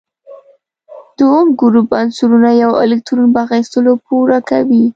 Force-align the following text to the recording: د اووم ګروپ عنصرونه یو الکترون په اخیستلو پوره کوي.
د 1.17 1.19
اووم 1.29 1.47
ګروپ 1.61 1.89
عنصرونه 2.01 2.49
یو 2.63 2.71
الکترون 2.83 3.27
په 3.33 3.39
اخیستلو 3.45 3.91
پوره 4.05 4.37
کوي. 4.49 4.85